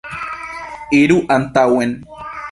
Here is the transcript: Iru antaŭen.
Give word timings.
Iru 0.99 1.17
antaŭen. 1.35 1.93